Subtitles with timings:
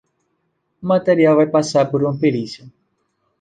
[0.83, 2.65] O material vai passar por uma perícia.